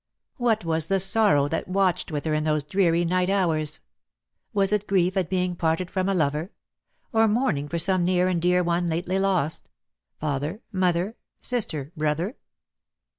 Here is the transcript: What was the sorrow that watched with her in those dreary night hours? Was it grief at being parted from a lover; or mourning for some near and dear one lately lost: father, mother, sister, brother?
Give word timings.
What 0.37 0.65
was 0.65 0.87
the 0.87 0.99
sorrow 0.99 1.47
that 1.49 1.67
watched 1.67 2.11
with 2.11 2.25
her 2.25 2.33
in 2.33 2.43
those 2.43 2.63
dreary 2.63 3.05
night 3.05 3.29
hours? 3.29 3.81
Was 4.51 4.73
it 4.73 4.87
grief 4.87 5.15
at 5.15 5.29
being 5.29 5.55
parted 5.55 5.91
from 5.91 6.09
a 6.09 6.15
lover; 6.15 6.51
or 7.13 7.27
mourning 7.27 7.69
for 7.69 7.77
some 7.77 8.03
near 8.03 8.27
and 8.27 8.41
dear 8.41 8.63
one 8.63 8.87
lately 8.87 9.19
lost: 9.19 9.69
father, 10.17 10.61
mother, 10.71 11.17
sister, 11.43 11.91
brother? 11.95 12.35